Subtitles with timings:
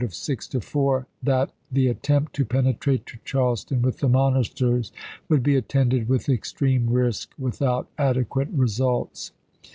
[0.03, 4.91] of six to four that the attempt to penetrate to Charleston with the monitors
[5.29, 9.31] would be attended with extreme risk without adequate results.